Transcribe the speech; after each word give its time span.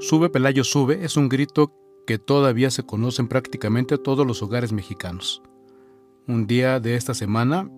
Sube 0.00 0.30
Pelayo 0.30 0.64
sube 0.64 1.04
es 1.04 1.18
un 1.18 1.28
grito 1.28 1.74
que 2.06 2.18
todavía 2.18 2.70
se 2.70 2.84
conoce 2.84 3.20
en 3.20 3.28
prácticamente 3.28 3.98
todos 3.98 4.26
los 4.26 4.42
hogares 4.42 4.72
mexicanos. 4.72 5.42
Un 6.26 6.46
día 6.46 6.80
de 6.80 6.94
esta 6.94 7.12
semana, 7.12 7.68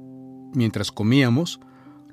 mientras 0.55 0.93
comíamos, 0.93 1.59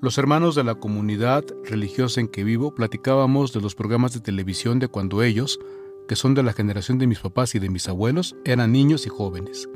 los 0.01 0.17
hermanos 0.17 0.55
de 0.55 0.63
la 0.63 0.73
comunidad 0.73 1.45
religiosa 1.63 2.21
en 2.21 2.27
que 2.27 2.43
vivo 2.43 2.73
platicábamos 2.73 3.53
de 3.53 3.61
los 3.61 3.75
programas 3.75 4.11
de 4.11 4.19
televisión 4.19 4.79
de 4.79 4.87
cuando 4.87 5.21
ellos, 5.21 5.59
que 6.07 6.15
son 6.15 6.33
de 6.33 6.41
la 6.41 6.53
generación 6.53 6.97
de 6.97 7.05
mis 7.05 7.19
papás 7.19 7.53
y 7.53 7.59
de 7.59 7.69
mis 7.69 7.87
abuelos, 7.87 8.35
eran 8.45 8.71
niños 8.71 9.05
y 9.05 9.09
jóvenes, 9.09 9.69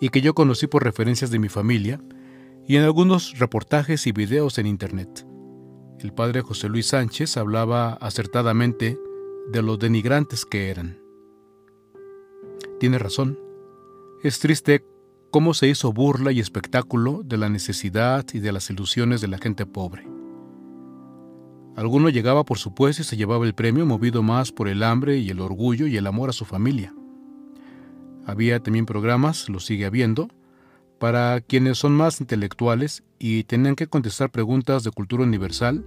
y 0.00 0.08
que 0.08 0.22
yo 0.22 0.32
conocí 0.32 0.68
por 0.68 0.84
referencias 0.84 1.30
de 1.30 1.38
mi 1.38 1.50
familia 1.50 2.00
y 2.66 2.76
en 2.76 2.84
algunos 2.84 3.38
reportajes 3.38 4.06
y 4.06 4.12
videos 4.12 4.56
en 4.56 4.66
Internet. 4.66 5.26
El 6.00 6.14
padre 6.14 6.40
José 6.40 6.70
Luis 6.70 6.86
Sánchez 6.86 7.36
hablaba 7.36 7.92
acertadamente 7.92 8.98
de 9.50 9.62
lo 9.62 9.76
denigrantes 9.76 10.44
que 10.44 10.70
eran. 10.70 10.98
Tiene 12.80 12.98
razón. 12.98 13.38
Es 14.22 14.38
triste 14.38 14.84
cómo 15.30 15.54
se 15.54 15.68
hizo 15.68 15.92
burla 15.92 16.32
y 16.32 16.40
espectáculo 16.40 17.22
de 17.24 17.36
la 17.36 17.48
necesidad 17.48 18.24
y 18.32 18.38
de 18.38 18.52
las 18.52 18.70
ilusiones 18.70 19.20
de 19.20 19.28
la 19.28 19.38
gente 19.38 19.66
pobre. 19.66 20.06
Alguno 21.76 22.08
llegaba 22.08 22.44
por 22.44 22.58
su 22.58 22.72
puesto 22.74 23.02
y 23.02 23.04
se 23.04 23.16
llevaba 23.16 23.44
el 23.44 23.54
premio 23.54 23.84
movido 23.84 24.22
más 24.22 24.52
por 24.52 24.68
el 24.68 24.82
hambre 24.82 25.18
y 25.18 25.30
el 25.30 25.40
orgullo 25.40 25.86
y 25.86 25.96
el 25.96 26.06
amor 26.06 26.30
a 26.30 26.32
su 26.32 26.44
familia. 26.44 26.94
Había 28.26 28.60
también 28.60 28.86
programas, 28.86 29.48
lo 29.48 29.58
sigue 29.58 29.84
habiendo, 29.84 30.28
para 30.98 31.40
quienes 31.40 31.78
son 31.78 31.92
más 31.92 32.20
intelectuales 32.20 33.02
y 33.18 33.44
tenían 33.44 33.74
que 33.74 33.88
contestar 33.88 34.30
preguntas 34.30 34.84
de 34.84 34.92
cultura 34.92 35.24
universal 35.24 35.84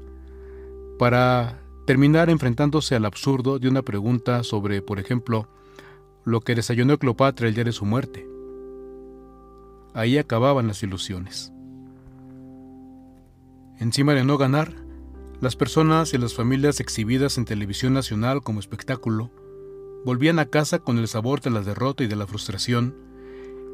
para 1.00 1.62
terminar 1.88 2.30
enfrentándose 2.30 2.96
al 2.96 3.06
absurdo 3.06 3.60
de 3.60 3.70
una 3.70 3.82
pregunta 3.82 4.44
sobre, 4.44 4.82
por 4.82 5.00
ejemplo, 5.00 5.48
lo 6.26 6.42
que 6.42 6.54
desayunó 6.54 7.00
Cleopatra 7.00 7.48
el 7.48 7.54
día 7.54 7.64
de 7.64 7.72
su 7.72 7.86
muerte. 7.86 8.28
Ahí 9.94 10.18
acababan 10.18 10.68
las 10.68 10.84
ilusiones. 10.84 11.54
Encima 13.80 14.14
de 14.16 14.26
no 14.26 14.38
ganar, 14.38 14.74
las 15.40 15.56
personas 15.56 16.14
y 16.14 16.18
las 16.18 16.34
familias 16.34 16.82
exhibidas 16.82 17.38
en 17.38 17.46
televisión 17.46 17.94
nacional 17.94 18.42
como 18.44 18.60
espectáculo 18.60 19.32
volvían 20.04 20.40
a 20.40 20.46
casa 20.48 20.80
con 20.80 20.98
el 20.98 21.08
sabor 21.08 21.40
de 21.40 21.52
la 21.52 21.62
derrota 21.62 22.04
y 22.04 22.08
de 22.08 22.18
la 22.18 22.28
frustración 22.28 22.98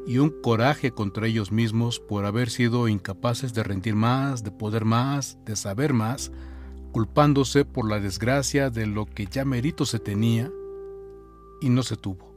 y 0.06 0.18
un 0.18 0.32
coraje 0.40 0.92
contra 0.92 1.26
ellos 1.26 1.50
mismos 1.50 1.98
por 1.98 2.26
haber 2.26 2.48
sido 2.48 2.86
incapaces 2.86 3.54
de 3.54 3.64
rendir 3.64 3.96
más, 3.96 4.44
de 4.44 4.52
poder 4.52 4.84
más, 4.84 5.36
de 5.44 5.56
saber 5.56 5.92
más, 5.92 6.30
culpándose 6.94 7.64
por 7.64 7.90
la 7.90 7.98
desgracia 7.98 8.70
de 8.70 8.86
lo 8.86 9.04
que 9.04 9.26
ya 9.26 9.44
merito 9.44 9.84
se 9.84 9.98
tenía 9.98 10.48
y 11.60 11.68
no 11.68 11.82
se 11.82 11.96
tuvo. 11.96 12.32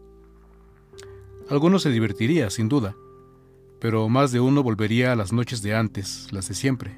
Algunos 1.47 1.83
se 1.83 1.91
divertiría, 1.91 2.49
sin 2.49 2.67
duda, 2.67 2.95
pero 3.79 4.09
más 4.09 4.31
de 4.31 4.39
uno 4.39 4.63
volvería 4.63 5.11
a 5.11 5.15
las 5.15 5.31
noches 5.31 5.61
de 5.61 5.75
antes, 5.75 6.29
las 6.31 6.47
de 6.47 6.55
siempre, 6.55 6.97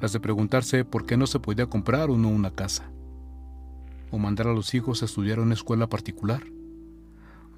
las 0.00 0.12
de 0.12 0.18
preguntarse 0.18 0.84
por 0.84 1.06
qué 1.06 1.16
no 1.16 1.28
se 1.28 1.38
podía 1.38 1.66
comprar 1.66 2.10
uno 2.10 2.28
una 2.28 2.50
casa, 2.50 2.90
o 4.10 4.18
mandar 4.18 4.48
a 4.48 4.52
los 4.52 4.74
hijos 4.74 5.02
a 5.02 5.04
estudiar 5.04 5.38
a 5.38 5.42
una 5.42 5.54
escuela 5.54 5.86
particular, 5.88 6.42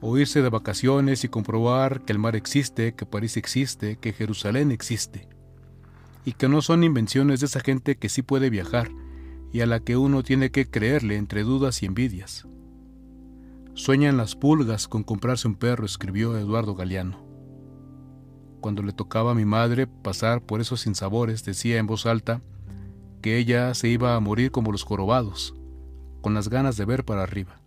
o 0.02 0.18
irse 0.18 0.42
de 0.42 0.50
vacaciones 0.50 1.24
y 1.24 1.30
comprobar 1.30 2.02
que 2.02 2.12
el 2.12 2.18
mar 2.18 2.36
existe, 2.36 2.94
que 2.94 3.06
París 3.06 3.38
existe, 3.38 3.96
que 3.96 4.12
Jerusalén 4.12 4.70
existe 4.70 5.31
y 6.24 6.32
que 6.32 6.48
no 6.48 6.62
son 6.62 6.84
invenciones 6.84 7.40
de 7.40 7.46
esa 7.46 7.60
gente 7.60 7.96
que 7.96 8.08
sí 8.08 8.22
puede 8.22 8.50
viajar 8.50 8.90
y 9.52 9.60
a 9.60 9.66
la 9.66 9.80
que 9.80 9.96
uno 9.96 10.22
tiene 10.22 10.50
que 10.50 10.68
creerle 10.68 11.16
entre 11.16 11.42
dudas 11.42 11.82
y 11.82 11.86
envidias. 11.86 12.46
Sueñan 13.74 14.16
las 14.16 14.36
pulgas 14.36 14.88
con 14.88 15.02
comprarse 15.02 15.48
un 15.48 15.54
perro, 15.54 15.86
escribió 15.86 16.36
Eduardo 16.38 16.74
Galeano. 16.74 17.24
Cuando 18.60 18.82
le 18.82 18.92
tocaba 18.92 19.32
a 19.32 19.34
mi 19.34 19.44
madre 19.44 19.86
pasar 19.86 20.42
por 20.42 20.60
esos 20.60 20.82
sinsabores, 20.82 21.44
decía 21.44 21.78
en 21.78 21.86
voz 21.86 22.06
alta 22.06 22.42
que 23.20 23.38
ella 23.38 23.74
se 23.74 23.88
iba 23.88 24.14
a 24.14 24.20
morir 24.20 24.50
como 24.50 24.72
los 24.72 24.84
jorobados, 24.84 25.54
con 26.20 26.34
las 26.34 26.48
ganas 26.48 26.76
de 26.76 26.84
ver 26.84 27.04
para 27.04 27.22
arriba. 27.22 27.60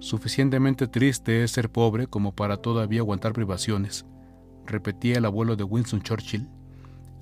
Suficientemente 0.00 0.88
triste 0.88 1.44
es 1.44 1.52
ser 1.52 1.70
pobre 1.70 2.06
como 2.06 2.34
para 2.34 2.56
todavía 2.58 3.00
aguantar 3.00 3.32
privaciones, 3.32 4.04
repetía 4.66 5.18
el 5.18 5.24
abuelo 5.24 5.56
de 5.56 5.64
Winston 5.64 6.02
Churchill 6.02 6.48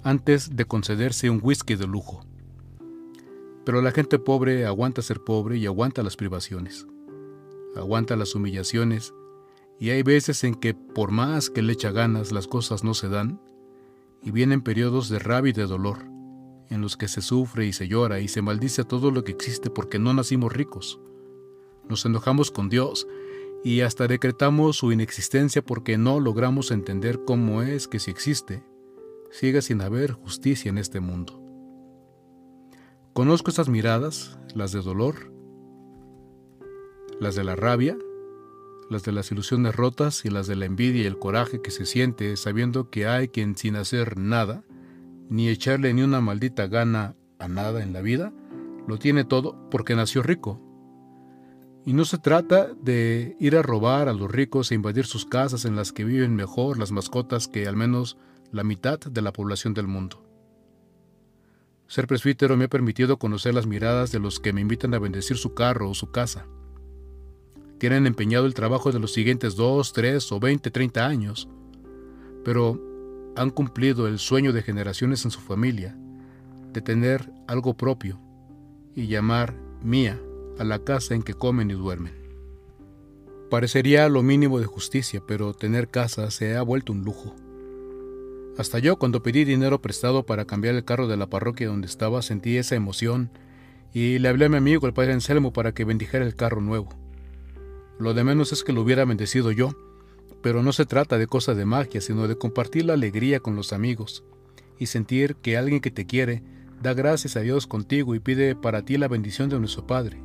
antes 0.04 0.56
de 0.56 0.64
concederse 0.64 1.30
un 1.30 1.40
whisky 1.42 1.76
de 1.76 1.86
lujo. 1.86 2.24
Pero 3.64 3.80
la 3.80 3.92
gente 3.92 4.18
pobre 4.18 4.66
aguanta 4.66 5.02
ser 5.02 5.22
pobre 5.22 5.58
y 5.58 5.66
aguanta 5.66 6.02
las 6.02 6.16
privaciones, 6.16 6.86
aguanta 7.76 8.16
las 8.16 8.34
humillaciones, 8.34 9.14
y 9.78 9.90
hay 9.90 10.02
veces 10.02 10.42
en 10.44 10.54
que 10.54 10.74
por 10.74 11.10
más 11.10 11.50
que 11.50 11.62
le 11.62 11.72
echa 11.72 11.92
ganas 11.92 12.32
las 12.32 12.46
cosas 12.48 12.82
no 12.82 12.94
se 12.94 13.08
dan, 13.08 13.40
y 14.22 14.30
vienen 14.30 14.62
periodos 14.62 15.08
de 15.08 15.18
rabia 15.18 15.50
y 15.50 15.52
de 15.52 15.66
dolor, 15.66 15.98
en 16.68 16.80
los 16.80 16.96
que 16.96 17.08
se 17.08 17.22
sufre 17.22 17.66
y 17.66 17.72
se 17.72 17.86
llora 17.86 18.20
y 18.20 18.28
se 18.28 18.42
maldice 18.42 18.82
a 18.82 18.88
todo 18.88 19.10
lo 19.10 19.24
que 19.24 19.32
existe 19.32 19.70
porque 19.70 19.98
no 19.98 20.12
nacimos 20.14 20.52
ricos. 20.52 20.98
Nos 21.88 22.04
enojamos 22.04 22.50
con 22.50 22.68
Dios 22.68 23.06
y 23.62 23.82
hasta 23.82 24.08
decretamos 24.08 24.76
su 24.76 24.90
inexistencia 24.90 25.62
porque 25.62 25.98
no 25.98 26.18
logramos 26.18 26.70
entender 26.70 27.20
cómo 27.24 27.62
es 27.62 27.88
que 27.88 27.98
si 28.00 28.10
existe, 28.10 28.62
sigue 29.32 29.62
sin 29.62 29.80
haber 29.80 30.12
justicia 30.12 30.68
en 30.68 30.78
este 30.78 31.00
mundo. 31.00 31.42
Conozco 33.14 33.50
esas 33.50 33.68
miradas, 33.68 34.38
las 34.54 34.72
de 34.72 34.82
dolor, 34.82 35.32
las 37.18 37.34
de 37.34 37.42
la 37.42 37.56
rabia, 37.56 37.96
las 38.90 39.04
de 39.04 39.12
las 39.12 39.32
ilusiones 39.32 39.74
rotas 39.74 40.24
y 40.24 40.30
las 40.30 40.46
de 40.46 40.56
la 40.56 40.66
envidia 40.66 41.02
y 41.02 41.06
el 41.06 41.18
coraje 41.18 41.62
que 41.62 41.70
se 41.70 41.86
siente 41.86 42.36
sabiendo 42.36 42.90
que 42.90 43.06
hay 43.06 43.28
quien 43.28 43.56
sin 43.56 43.76
hacer 43.76 44.18
nada, 44.18 44.64
ni 45.30 45.48
echarle 45.48 45.94
ni 45.94 46.02
una 46.02 46.20
maldita 46.20 46.66
gana 46.66 47.16
a 47.38 47.48
nada 47.48 47.82
en 47.82 47.94
la 47.94 48.02
vida, 48.02 48.32
lo 48.86 48.98
tiene 48.98 49.24
todo 49.24 49.56
porque 49.70 49.96
nació 49.96 50.22
rico. 50.22 50.60
Y 51.86 51.94
no 51.94 52.04
se 52.04 52.18
trata 52.18 52.68
de 52.74 53.36
ir 53.40 53.56
a 53.56 53.62
robar 53.62 54.08
a 54.08 54.12
los 54.12 54.30
ricos 54.30 54.70
e 54.70 54.74
invadir 54.74 55.06
sus 55.06 55.24
casas 55.24 55.64
en 55.64 55.74
las 55.74 55.92
que 55.92 56.04
viven 56.04 56.36
mejor 56.36 56.78
las 56.78 56.92
mascotas 56.92 57.48
que 57.48 57.66
al 57.66 57.76
menos 57.76 58.18
la 58.52 58.64
mitad 58.64 59.00
de 59.00 59.22
la 59.22 59.32
población 59.32 59.74
del 59.74 59.86
mundo. 59.88 60.22
Ser 61.88 62.06
presbítero 62.06 62.56
me 62.56 62.66
ha 62.66 62.68
permitido 62.68 63.18
conocer 63.18 63.54
las 63.54 63.66
miradas 63.66 64.12
de 64.12 64.18
los 64.18 64.40
que 64.40 64.52
me 64.52 64.60
invitan 64.60 64.94
a 64.94 64.98
bendecir 64.98 65.36
su 65.36 65.54
carro 65.54 65.90
o 65.90 65.94
su 65.94 66.10
casa. 66.10 66.46
Tienen 67.78 68.06
empeñado 68.06 68.46
el 68.46 68.54
trabajo 68.54 68.92
de 68.92 69.00
los 69.00 69.12
siguientes 69.12 69.56
dos, 69.56 69.92
tres 69.92 70.30
o 70.32 70.38
veinte, 70.38 70.70
treinta 70.70 71.06
años, 71.06 71.48
pero 72.44 72.80
han 73.36 73.50
cumplido 73.50 74.06
el 74.06 74.18
sueño 74.18 74.52
de 74.52 74.62
generaciones 74.62 75.24
en 75.24 75.30
su 75.30 75.40
familia 75.40 75.96
de 76.72 76.80
tener 76.80 77.32
algo 77.46 77.74
propio 77.74 78.20
y 78.94 79.06
llamar 79.06 79.54
mía 79.82 80.20
a 80.58 80.64
la 80.64 80.78
casa 80.78 81.14
en 81.14 81.22
que 81.22 81.34
comen 81.34 81.70
y 81.70 81.74
duermen. 81.74 82.14
Parecería 83.50 84.08
lo 84.08 84.22
mínimo 84.22 84.60
de 84.60 84.66
justicia, 84.66 85.22
pero 85.26 85.52
tener 85.52 85.88
casa 85.88 86.30
se 86.30 86.56
ha 86.56 86.62
vuelto 86.62 86.92
un 86.92 87.02
lujo. 87.02 87.34
Hasta 88.58 88.78
yo 88.78 88.98
cuando 88.98 89.22
pedí 89.22 89.44
dinero 89.44 89.80
prestado 89.80 90.26
para 90.26 90.44
cambiar 90.44 90.74
el 90.74 90.84
carro 90.84 91.08
de 91.08 91.16
la 91.16 91.28
parroquia 91.28 91.68
donde 91.68 91.86
estaba 91.86 92.20
sentí 92.20 92.58
esa 92.58 92.74
emoción 92.74 93.30
y 93.94 94.18
le 94.18 94.28
hablé 94.28 94.46
a 94.46 94.48
mi 94.50 94.56
amigo 94.56 94.86
el 94.86 94.92
padre 94.92 95.14
Anselmo 95.14 95.52
para 95.52 95.72
que 95.72 95.84
bendijera 95.84 96.24
el 96.24 96.34
carro 96.34 96.60
nuevo. 96.60 96.90
Lo 97.98 98.14
de 98.14 98.24
menos 98.24 98.52
es 98.52 98.62
que 98.62 98.72
lo 98.72 98.82
hubiera 98.82 99.04
bendecido 99.04 99.52
yo, 99.52 99.70
pero 100.42 100.62
no 100.62 100.72
se 100.72 100.84
trata 100.84 101.18
de 101.18 101.26
cosa 101.26 101.54
de 101.54 101.64
magia, 101.64 102.00
sino 102.00 102.28
de 102.28 102.36
compartir 102.36 102.84
la 102.84 102.94
alegría 102.94 103.40
con 103.40 103.56
los 103.56 103.72
amigos 103.72 104.22
y 104.78 104.86
sentir 104.86 105.36
que 105.36 105.56
alguien 105.56 105.80
que 105.80 105.90
te 105.90 106.06
quiere 106.06 106.42
da 106.82 106.94
gracias 106.94 107.36
a 107.36 107.40
Dios 107.40 107.66
contigo 107.66 108.14
y 108.14 108.20
pide 108.20 108.54
para 108.54 108.84
ti 108.84 108.98
la 108.98 109.08
bendición 109.08 109.48
de 109.48 109.58
nuestro 109.60 109.86
Padre. 109.86 110.20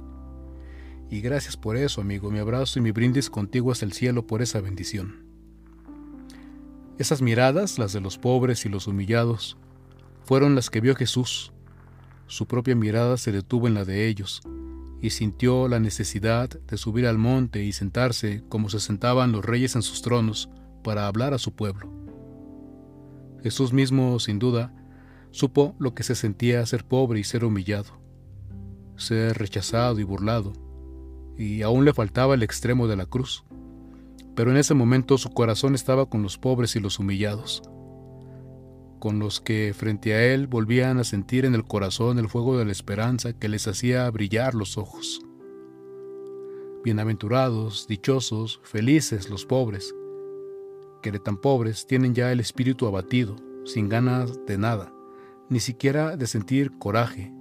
Y 1.10 1.22
gracias 1.22 1.56
por 1.56 1.78
eso, 1.78 2.02
amigo, 2.02 2.30
mi 2.31 2.40
abrazo 2.40 2.80
y 2.80 2.81
mi 2.81 2.92
brindis 2.92 3.30
contigo 3.30 3.72
hasta 3.72 3.86
el 3.86 3.94
cielo 3.94 4.28
por 4.28 4.42
esa 4.42 4.60
bendición. 4.60 5.27
Esas 6.98 7.22
miradas, 7.22 7.78
las 7.78 7.94
de 7.94 8.02
los 8.02 8.18
pobres 8.18 8.66
y 8.66 8.70
los 8.70 8.88
humillados, 8.88 9.56
fueron 10.24 10.56
las 10.56 10.72
que 10.72 10.82
vio 10.82 10.96
Jesús. 10.96 11.54
Su 12.26 12.48
propia 12.48 12.76
mirada 12.76 13.18
se 13.18 13.32
detuvo 13.32 13.68
en 13.68 13.76
la 13.76 13.86
de 13.86 14.08
ellos, 14.08 14.42
y 15.00 15.12
sintió 15.12 15.68
la 15.68 15.80
necesidad 15.80 16.50
de 16.50 16.78
subir 16.78 17.06
al 17.06 17.20
monte 17.20 17.64
y 17.64 17.72
sentarse 17.72 18.44
como 18.50 18.70
se 18.70 18.80
sentaban 18.80 19.32
los 19.32 19.46
reyes 19.46 19.76
en 19.76 19.84
sus 19.84 20.02
tronos 20.02 20.50
para 20.84 21.06
hablar 21.06 21.36
a 21.36 21.38
su 21.38 21.54
pueblo. 21.54 21.88
Jesús 23.44 23.74
mismo, 23.74 24.20
sin 24.20 24.40
duda, 24.40 24.74
supo 25.30 25.76
lo 25.78 25.94
que 25.94 26.02
se 26.02 26.16
sentía 26.16 26.66
ser 26.66 26.84
pobre 26.84 27.20
y 27.20 27.24
ser 27.24 27.46
humillado, 27.46 28.02
ser 28.96 29.38
rechazado 29.38 30.00
y 30.00 30.04
burlado, 30.04 30.54
y 31.38 31.62
aún 31.62 31.86
le 31.86 31.94
faltaba 31.94 32.34
el 32.34 32.42
extremo 32.42 32.88
de 32.88 32.96
la 32.96 33.06
cruz 33.06 33.46
pero 34.38 34.51
en 34.51 34.57
ese 34.57 34.75
momento 34.75 35.18
su 35.18 35.31
corazón 35.31 35.74
estaba 35.74 36.06
con 36.06 36.22
los 36.22 36.38
pobres 36.38 36.75
y 36.75 36.80
los 36.80 37.00
humillados, 37.00 37.63
con 39.00 39.18
los 39.18 39.42
que 39.42 39.74
frente 39.75 40.13
a 40.13 40.24
él 40.28 40.45
volvían 40.45 41.00
a 41.00 41.04
sentir 41.04 41.44
en 41.44 41.56
el 41.56 41.63
corazón 41.63 42.19
el 42.19 42.30
fuego 42.30 42.56
de 42.56 42.66
la 42.66 42.72
esperanza 42.72 43.34
que 43.34 43.50
les 43.50 43.68
hacía 43.68 44.07
brillar 44.12 44.54
los 44.54 44.78
ojos. 44.78 45.22
Bienaventurados, 46.84 47.88
dichosos, 47.88 48.62
felices 48.63 49.28
los 49.31 49.44
pobres, 49.48 49.95
que 51.01 51.12
de 51.12 51.18
tan 51.18 51.38
pobres 51.38 51.88
tienen 51.88 52.13
ya 52.13 52.31
el 52.31 52.40
espíritu 52.40 52.86
abatido, 52.86 53.38
sin 53.66 53.90
ganas 53.90 54.45
de 54.45 54.60
nada, 54.60 54.94
ni 55.50 55.60
siquiera 55.60 56.16
de 56.16 56.28
sentir 56.28 56.78
coraje, 56.78 57.33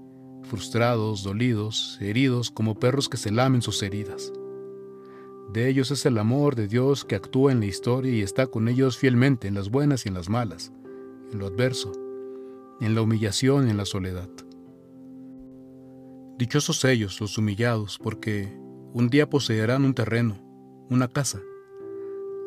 frustrados, 0.45 1.23
dolidos, 1.23 1.99
heridos 2.01 2.51
como 2.51 2.75
perros 2.75 3.11
que 3.11 3.19
se 3.19 3.31
lamen 3.31 3.61
sus 3.61 3.83
heridas. 3.83 4.33
De 5.57 5.71
ellos 5.71 5.91
es 5.91 6.05
el 6.05 6.19
amor 6.19 6.55
de 6.55 6.69
Dios 6.69 7.07
que 7.07 7.15
actúa 7.15 7.51
en 7.51 7.61
la 7.61 7.65
historia 7.65 8.13
y 8.13 8.21
está 8.21 8.47
con 8.47 8.69
ellos 8.69 8.99
fielmente 8.99 9.49
en 9.49 9.55
las 9.55 9.71
buenas 9.71 10.05
y 10.05 10.11
en 10.11 10.15
las 10.15 10.29
malas, 10.29 10.71
en 11.33 11.39
lo 11.39 11.47
adverso, 11.47 11.93
en 12.79 12.95
la 12.95 13.01
humillación 13.01 13.67
y 13.67 13.71
en 13.71 13.79
la 13.79 13.87
soledad. 13.87 14.29
Dichosos 16.37 16.85
ellos, 16.85 17.19
los 17.23 17.39
humillados, 17.39 17.99
porque 17.99 18.55
un 18.93 19.09
día 19.09 19.31
poseerán 19.31 19.87
un 19.87 19.95
terreno, 19.95 20.37
una 20.91 21.09
casa, 21.09 21.41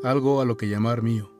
algo 0.03 0.39
a 0.39 0.45
lo 0.45 0.55
que 0.55 0.69
llamar 0.69 1.01
mío, 1.01 1.33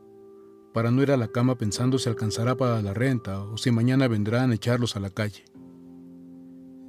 para 0.73 0.89
no 0.89 1.03
ir 1.03 1.11
a 1.11 1.17
la 1.17 1.27
cama 1.27 1.55
pensando 1.55 1.99
si 1.99 2.09
alcanzará 2.09 2.57
para 2.57 2.81
la 2.81 2.95
renta 2.95 3.43
o 3.43 3.57
si 3.57 3.69
mañana 3.69 4.07
vendrán 4.07 4.49
a 4.49 4.55
echarlos 4.55 4.95
a 4.95 5.01
la 5.01 5.11
calle. 5.11 5.45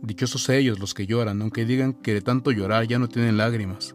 Dichosos 0.00 0.49
ellos 0.49 0.79
los 0.79 0.94
que 0.94 1.06
lloran, 1.06 1.43
aunque 1.43 1.67
digan 1.67 1.93
que 1.93 2.15
de 2.15 2.23
tanto 2.23 2.50
llorar 2.50 2.87
ya 2.87 2.99
no 2.99 3.09
tienen 3.09 3.37
lágrimas, 3.37 3.94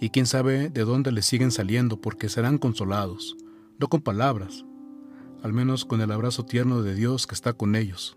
y 0.00 0.08
quién 0.08 0.24
sabe 0.24 0.70
de 0.70 0.84
dónde 0.84 1.12
les 1.12 1.26
siguen 1.26 1.50
saliendo 1.50 2.00
porque 2.00 2.30
serán 2.30 2.56
consolados, 2.56 3.36
no 3.78 3.88
con 3.88 4.00
palabras, 4.00 4.64
al 5.42 5.52
menos 5.52 5.84
con 5.84 6.00
el 6.00 6.10
abrazo 6.10 6.46
tierno 6.46 6.82
de 6.82 6.94
Dios 6.94 7.26
que 7.26 7.34
está 7.34 7.52
con 7.52 7.76
ellos, 7.76 8.16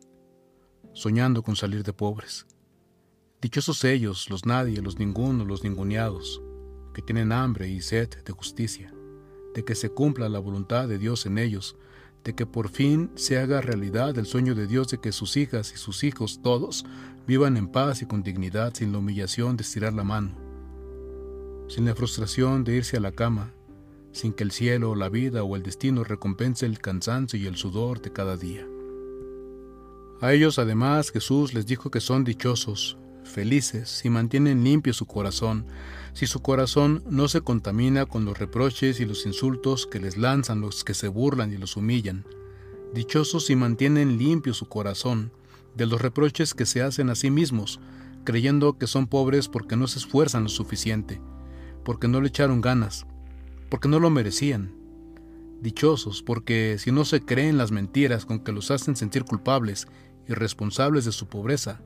soñando 0.94 1.44
con 1.44 1.58
salir 1.58 1.84
de 1.84 1.92
pobres. 1.92 2.48
Dichosos 3.42 3.84
ellos, 3.84 4.30
los 4.30 4.46
nadie, 4.46 4.82
los 4.82 4.98
ninguno, 4.98 5.44
los 5.44 5.66
ninguneados, 5.66 6.42
que 6.94 7.02
tienen 7.02 7.34
hambre 7.34 7.68
y 7.68 7.82
sed 7.82 8.10
de 8.24 8.32
justicia, 8.32 8.94
de 9.54 9.66
que 9.66 9.76
se 9.76 9.90
cumpla 9.90 10.30
la 10.30 10.40
voluntad 10.40 10.88
de 10.88 10.98
Dios 10.98 11.26
en 11.26 11.38
ellos, 11.38 11.76
de 12.24 12.34
que 12.34 12.46
por 12.46 12.70
fin 12.70 13.12
se 13.16 13.38
haga 13.40 13.60
realidad 13.60 14.18
el 14.18 14.26
sueño 14.26 14.56
de 14.56 14.68
Dios 14.68 14.88
de 14.88 15.00
que 15.00 15.12
sus 15.12 15.36
hijas 15.36 15.74
y 15.74 15.78
sus 15.78 16.06
hijos 16.06 16.40
todos 16.42 16.86
vivan 17.28 17.58
en 17.58 17.68
paz 17.68 18.02
y 18.02 18.06
con 18.06 18.24
dignidad 18.24 18.74
sin 18.74 18.94
la 18.94 19.00
humillación 19.00 19.58
de 19.58 19.64
estirar 19.64 19.92
la 19.92 20.06
mano 20.06 20.43
sin 21.74 21.86
la 21.86 21.96
frustración 21.96 22.64
de 22.64 22.76
irse 22.76 22.98
a 22.98 23.00
la 23.00 23.14
cama, 23.14 23.52
sin 24.12 24.32
que 24.32 24.44
el 24.44 24.52
cielo, 24.52 24.94
la 24.94 25.10
vida 25.10 25.44
o 25.44 25.56
el 25.56 25.64
destino 25.64 26.04
recompense 26.04 26.68
el 26.68 26.78
cansancio 26.78 27.40
y 27.40 27.48
el 27.48 27.56
sudor 27.56 28.00
de 28.00 28.14
cada 28.14 28.38
día. 28.38 28.68
A 30.22 30.34
ellos 30.34 30.60
además 30.60 31.10
Jesús 31.10 31.56
les 31.56 31.66
dijo 31.66 31.90
que 31.90 32.00
son 32.00 32.24
dichosos, 32.26 33.00
felices, 33.24 33.90
si 33.90 34.12
mantienen 34.12 34.64
limpio 34.64 34.94
su 34.94 35.08
corazón, 35.08 35.66
si 36.14 36.28
su 36.28 36.44
corazón 36.44 37.04
no 37.10 37.28
se 37.28 37.42
contamina 37.42 38.06
con 38.06 38.24
los 38.24 38.38
reproches 38.38 39.00
y 39.00 39.06
los 39.06 39.26
insultos 39.26 39.88
que 39.88 40.00
les 40.00 40.16
lanzan 40.16 40.62
los 40.62 40.84
que 40.84 40.94
se 40.94 41.08
burlan 41.08 41.54
y 41.54 41.58
los 41.58 41.76
humillan. 41.76 42.24
Dichosos 42.94 43.48
si 43.48 43.56
mantienen 43.56 44.20
limpio 44.20 44.54
su 44.54 44.68
corazón 44.68 45.32
de 45.74 45.88
los 45.88 46.00
reproches 46.00 46.54
que 46.54 46.68
se 46.68 46.84
hacen 46.84 47.10
a 47.10 47.16
sí 47.16 47.32
mismos, 47.32 47.80
creyendo 48.26 48.78
que 48.78 48.86
son 48.86 49.08
pobres 49.08 49.50
porque 49.50 49.76
no 49.76 49.88
se 49.88 49.98
esfuerzan 49.98 50.44
lo 50.44 50.50
suficiente, 50.50 51.20
porque 51.84 52.08
no 52.08 52.22
le 52.22 52.28
echaron 52.28 52.62
ganas, 52.62 53.06
porque 53.70 53.88
no 53.88 54.00
lo 54.00 54.10
merecían. 54.10 54.74
Dichosos 55.62 56.22
porque 56.24 56.78
si 56.78 56.92
no 56.92 57.06
se 57.06 57.22
creen 57.22 57.58
las 57.58 57.72
mentiras 57.72 58.26
con 58.26 58.40
que 58.40 58.52
los 58.52 58.70
hacen 58.70 58.96
sentir 58.96 59.24
culpables 59.24 59.88
y 60.28 60.34
responsables 60.34 61.06
de 61.06 61.12
su 61.12 61.28
pobreza, 61.28 61.80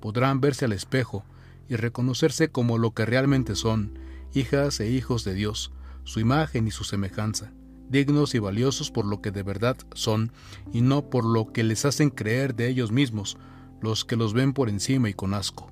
podrán 0.00 0.40
verse 0.40 0.66
al 0.66 0.72
espejo 0.72 1.24
y 1.68 1.76
reconocerse 1.76 2.50
como 2.50 2.76
lo 2.76 2.92
que 2.92 3.06
realmente 3.06 3.54
son, 3.54 3.98
hijas 4.34 4.80
e 4.80 4.90
hijos 4.90 5.24
de 5.24 5.34
Dios, 5.34 5.72
su 6.04 6.20
imagen 6.20 6.66
y 6.66 6.70
su 6.70 6.84
semejanza, 6.84 7.52
dignos 7.88 8.34
y 8.34 8.38
valiosos 8.38 8.90
por 8.90 9.06
lo 9.06 9.22
que 9.22 9.30
de 9.30 9.42
verdad 9.42 9.76
son 9.94 10.32
y 10.72 10.82
no 10.82 11.08
por 11.08 11.24
lo 11.24 11.52
que 11.52 11.62
les 11.62 11.84
hacen 11.84 12.10
creer 12.10 12.54
de 12.54 12.68
ellos 12.68 12.92
mismos, 12.92 13.38
los 13.80 14.04
que 14.04 14.16
los 14.16 14.34
ven 14.34 14.52
por 14.52 14.68
encima 14.68 15.08
y 15.08 15.14
con 15.14 15.32
asco. 15.34 15.71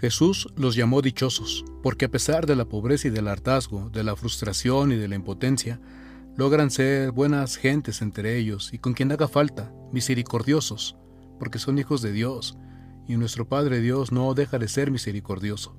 Jesús 0.00 0.46
los 0.54 0.76
llamó 0.76 1.02
dichosos, 1.02 1.64
porque 1.82 2.04
a 2.04 2.08
pesar 2.08 2.46
de 2.46 2.54
la 2.54 2.68
pobreza 2.68 3.08
y 3.08 3.10
del 3.10 3.26
hartazgo, 3.26 3.90
de 3.90 4.04
la 4.04 4.14
frustración 4.14 4.92
y 4.92 4.96
de 4.96 5.08
la 5.08 5.16
impotencia, 5.16 5.80
logran 6.36 6.70
ser 6.70 7.10
buenas 7.10 7.56
gentes 7.56 8.00
entre 8.00 8.38
ellos 8.38 8.72
y 8.72 8.78
con 8.78 8.94
quien 8.94 9.10
haga 9.10 9.26
falta, 9.26 9.72
misericordiosos, 9.90 10.96
porque 11.40 11.58
son 11.58 11.80
hijos 11.80 12.00
de 12.00 12.12
Dios, 12.12 12.56
y 13.08 13.16
nuestro 13.16 13.48
Padre 13.48 13.80
Dios 13.80 14.12
no 14.12 14.34
deja 14.34 14.58
de 14.60 14.68
ser 14.68 14.92
misericordioso. 14.92 15.76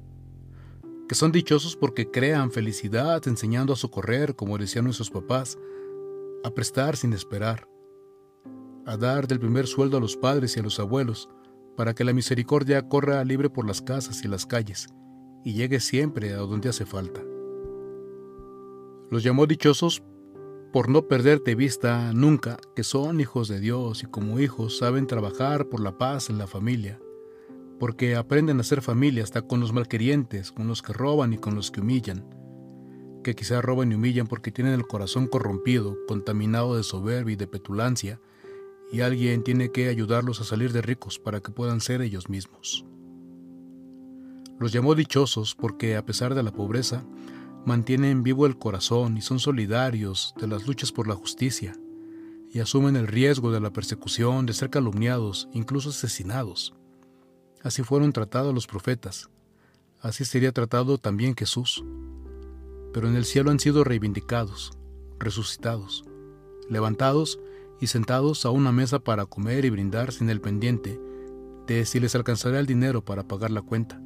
Que 1.08 1.16
son 1.16 1.32
dichosos 1.32 1.78
porque 1.78 2.12
crean 2.12 2.52
felicidad 2.52 3.26
enseñando 3.26 3.72
a 3.72 3.78
socorrer, 3.78 4.36
como 4.36 4.58
decían 4.58 4.84
nuestros 4.84 5.10
papás, 5.10 5.58
a 6.44 6.52
prestar 6.52 6.98
sin 6.98 7.14
esperar, 7.14 7.70
a 8.86 8.98
dar 8.98 9.28
del 9.28 9.40
primer 9.40 9.66
sueldo 9.66 9.96
a 9.96 10.02
los 10.02 10.18
padres 10.18 10.58
y 10.58 10.60
a 10.60 10.64
los 10.64 10.78
abuelos, 10.78 11.30
para 11.80 11.94
que 11.94 12.04
la 12.04 12.12
misericordia 12.12 12.90
corra 12.90 13.24
libre 13.24 13.50
por 13.50 13.66
las 13.66 13.82
casas 13.82 14.26
y 14.26 14.28
las 14.28 14.46
calles, 14.46 14.90
y 15.46 15.54
llegue 15.54 15.80
siempre 15.80 16.34
a 16.34 16.40
donde 16.40 16.68
hace 16.68 16.86
falta. 16.86 17.22
Los 19.10 19.24
llamó 19.24 19.48
dichosos 19.48 20.04
por 20.74 20.90
no 20.90 21.08
perder 21.08 21.42
de 21.42 21.56
vista 21.56 22.12
nunca 22.12 22.58
que 22.76 22.84
son 22.84 23.22
hijos 23.22 23.48
de 23.48 23.62
Dios 23.62 24.04
y 24.04 24.08
como 24.08 24.42
hijos 24.42 24.78
saben 24.78 25.08
trabajar 25.08 25.70
por 25.70 25.80
la 25.80 25.98
paz 25.98 26.30
en 26.30 26.38
la 26.38 26.48
familia, 26.48 27.00
porque 27.80 28.18
aprenden 28.18 28.60
a 28.60 28.64
ser 28.64 28.82
familia 28.82 29.24
hasta 29.24 29.44
con 29.44 29.62
los 29.62 29.72
malquerientes, 29.72 30.52
con 30.52 30.68
los 30.68 30.82
que 30.82 30.92
roban 30.92 31.32
y 31.32 31.38
con 31.38 31.56
los 31.56 31.72
que 31.72 31.80
humillan, 31.80 32.26
que 33.24 33.36
quizá 33.36 33.62
roban 33.62 33.94
y 33.94 33.96
humillan 33.96 34.28
porque 34.28 34.52
tienen 34.52 34.74
el 34.74 34.86
corazón 34.86 35.28
corrompido, 35.28 35.96
contaminado 36.10 36.76
de 36.76 36.84
soberbia 36.84 37.36
y 37.36 37.38
de 37.38 37.48
petulancia, 37.48 38.20
y 38.92 39.02
alguien 39.02 39.44
tiene 39.44 39.72
que 39.72 39.88
ayudarlos 39.88 40.42
a 40.42 40.44
salir 40.44 40.74
de 40.74 40.82
ricos 40.82 41.20
para 41.20 41.42
que 41.42 41.52
puedan 41.52 41.82
ser 41.82 42.02
ellos 42.02 42.30
mismos. 42.30 42.86
Los 44.60 44.72
llamó 44.72 44.96
dichosos 44.96 45.56
porque, 45.56 45.96
a 45.96 46.06
pesar 46.06 46.36
de 46.36 46.44
la 46.44 46.52
pobreza, 46.52 47.06
mantienen 47.66 48.24
vivo 48.24 48.46
el 48.46 48.58
corazón 48.58 49.18
y 49.18 49.22
son 49.22 49.40
solidarios 49.40 50.34
de 50.38 50.48
las 50.48 50.68
luchas 50.68 50.92
por 50.92 51.08
la 51.08 51.16
justicia, 51.16 51.76
y 52.52 52.60
asumen 52.60 52.96
el 52.96 53.08
riesgo 53.08 53.52
de 53.52 53.60
la 53.60 53.72
persecución, 53.72 54.46
de 54.46 54.54
ser 54.54 54.70
calumniados, 54.70 55.48
incluso 55.54 55.90
asesinados. 55.90 56.74
Así 57.62 57.84
fueron 57.84 58.12
tratados 58.12 58.54
los 58.54 58.66
profetas, 58.66 59.30
así 60.02 60.26
sería 60.26 60.52
tratado 60.52 60.98
también 60.98 61.36
Jesús. 61.36 61.84
Pero 62.92 63.08
en 63.08 63.16
el 63.16 63.26
cielo 63.26 63.52
han 63.52 63.60
sido 63.60 63.84
reivindicados, 63.84 64.72
resucitados, 65.20 66.06
levantados 66.70 67.40
y 67.80 67.88
sentados 67.88 68.46
a 68.46 68.52
una 68.52 68.72
mesa 68.72 69.00
para 69.00 69.26
comer 69.26 69.66
y 69.66 69.70
brindar 69.70 70.12
sin 70.12 70.30
el 70.30 70.42
pendiente 70.42 71.00
de 71.68 71.86
si 71.86 72.00
les 72.00 72.16
alcanzará 72.16 72.60
el 72.60 72.66
dinero 72.66 73.04
para 73.04 73.28
pagar 73.28 73.52
la 73.52 73.62
cuenta. 73.62 74.02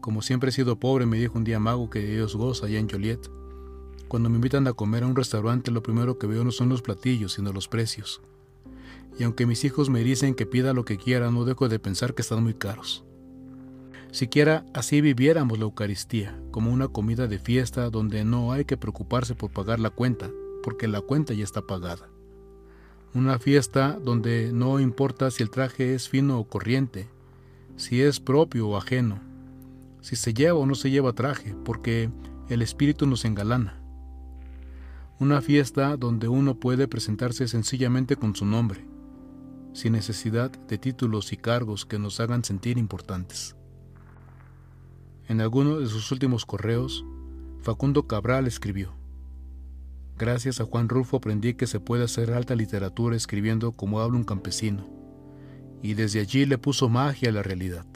Como 0.00 0.22
siempre 0.22 0.50
he 0.50 0.52
sido 0.52 0.78
pobre, 0.78 1.06
me 1.06 1.18
dijo 1.18 1.38
un 1.38 1.44
día 1.44 1.60
Mago 1.60 1.90
que 1.90 2.00
Dios 2.00 2.34
goza 2.34 2.66
allá 2.66 2.78
en 2.78 2.88
Joliet. 2.88 3.30
Cuando 4.08 4.28
me 4.28 4.36
invitan 4.36 4.66
a 4.66 4.72
comer 4.72 5.04
a 5.04 5.06
un 5.06 5.14
restaurante, 5.14 5.70
lo 5.70 5.82
primero 5.82 6.18
que 6.18 6.26
veo 6.26 6.42
no 6.42 6.50
son 6.50 6.68
los 6.68 6.82
platillos, 6.82 7.34
sino 7.34 7.52
los 7.52 7.68
precios. 7.68 8.20
Y 9.18 9.24
aunque 9.24 9.46
mis 9.46 9.64
hijos 9.64 9.90
me 9.90 10.02
dicen 10.02 10.34
que 10.34 10.46
pida 10.46 10.72
lo 10.72 10.84
que 10.84 10.96
quiera, 10.96 11.30
no 11.30 11.44
dejo 11.44 11.68
de 11.68 11.78
pensar 11.78 12.14
que 12.14 12.22
están 12.22 12.42
muy 12.42 12.54
caros. 12.54 13.04
Siquiera 14.10 14.64
así 14.74 15.00
viviéramos 15.00 15.58
la 15.58 15.66
Eucaristía, 15.66 16.36
como 16.50 16.72
una 16.72 16.88
comida 16.88 17.28
de 17.28 17.38
fiesta 17.38 17.90
donde 17.90 18.24
no 18.24 18.50
hay 18.50 18.64
que 18.64 18.76
preocuparse 18.76 19.36
por 19.36 19.52
pagar 19.52 19.78
la 19.78 19.90
cuenta, 19.90 20.30
porque 20.62 20.88
la 20.88 21.00
cuenta 21.00 21.34
ya 21.34 21.44
está 21.44 21.62
pagada. 21.62 22.08
Una 23.14 23.38
fiesta 23.38 23.98
donde 24.00 24.52
no 24.52 24.78
importa 24.78 25.30
si 25.30 25.42
el 25.42 25.50
traje 25.50 25.94
es 25.94 26.08
fino 26.08 26.38
o 26.38 26.48
corriente, 26.48 27.08
si 27.76 28.02
es 28.02 28.20
propio 28.20 28.68
o 28.68 28.76
ajeno, 28.76 29.20
si 30.00 30.16
se 30.16 30.32
lleva 30.32 30.58
o 30.58 30.66
no 30.66 30.74
se 30.74 30.90
lleva 30.90 31.12
traje, 31.12 31.54
porque 31.64 32.10
el 32.48 32.62
espíritu 32.62 33.06
nos 33.06 33.24
engalana. 33.24 33.80
Una 35.18 35.40
fiesta 35.40 35.96
donde 35.96 36.28
uno 36.28 36.54
puede 36.54 36.88
presentarse 36.88 37.48
sencillamente 37.48 38.16
con 38.16 38.34
su 38.34 38.46
nombre, 38.46 38.86
sin 39.72 39.92
necesidad 39.92 40.50
de 40.50 40.78
títulos 40.78 41.32
y 41.32 41.36
cargos 41.36 41.86
que 41.86 41.98
nos 41.98 42.20
hagan 42.20 42.44
sentir 42.44 42.78
importantes. 42.78 43.56
En 45.28 45.40
alguno 45.40 45.78
de 45.78 45.86
sus 45.86 46.10
últimos 46.10 46.46
correos, 46.46 47.04
Facundo 47.62 48.06
Cabral 48.06 48.46
escribió, 48.46 48.99
Gracias 50.20 50.60
a 50.60 50.66
Juan 50.66 50.90
Rulfo 50.90 51.16
aprendí 51.16 51.54
que 51.54 51.66
se 51.66 51.80
puede 51.80 52.04
hacer 52.04 52.34
alta 52.34 52.54
literatura 52.54 53.16
escribiendo 53.16 53.72
como 53.72 54.00
habla 54.00 54.18
un 54.18 54.24
campesino, 54.24 54.86
y 55.82 55.94
desde 55.94 56.20
allí 56.20 56.44
le 56.44 56.58
puso 56.58 56.90
magia 56.90 57.30
a 57.30 57.32
la 57.32 57.42
realidad. 57.42 57.86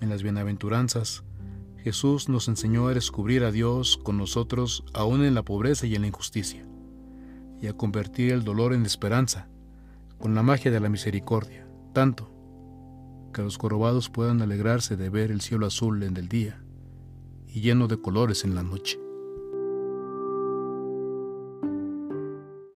En 0.00 0.08
las 0.08 0.22
bienaventuranzas, 0.22 1.22
Jesús 1.84 2.30
nos 2.30 2.48
enseñó 2.48 2.88
a 2.88 2.94
descubrir 2.94 3.44
a 3.44 3.52
Dios 3.52 3.98
con 3.98 4.16
nosotros 4.16 4.82
aún 4.94 5.22
en 5.22 5.34
la 5.34 5.42
pobreza 5.42 5.86
y 5.86 5.96
en 5.96 6.00
la 6.00 6.08
injusticia, 6.08 6.66
y 7.60 7.66
a 7.66 7.74
convertir 7.74 8.32
el 8.32 8.42
dolor 8.42 8.72
en 8.72 8.86
esperanza, 8.86 9.50
con 10.18 10.34
la 10.34 10.42
magia 10.42 10.70
de 10.70 10.80
la 10.80 10.88
misericordia, 10.88 11.68
tanto 11.92 12.32
que 13.34 13.42
los 13.42 13.58
jorobados 13.58 14.08
puedan 14.08 14.40
alegrarse 14.40 14.96
de 14.96 15.10
ver 15.10 15.30
el 15.30 15.42
cielo 15.42 15.66
azul 15.66 16.02
en 16.04 16.16
el 16.16 16.28
día 16.28 16.64
y 17.46 17.60
lleno 17.60 17.86
de 17.86 18.00
colores 18.00 18.44
en 18.44 18.54
la 18.54 18.62
noche. 18.62 18.98